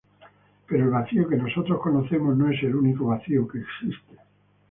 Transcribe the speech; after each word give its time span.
Pero 0.67 0.85
el 0.85 0.89
vacío 0.89 1.27
que 1.29 1.35
nosotros 1.37 1.79
conocemos 1.79 2.35
no 2.35 2.49
es 2.49 2.63
el 2.63 2.75
único 2.75 3.05
vacío 3.05 3.47
que 3.47 3.59
existe. 3.59 4.17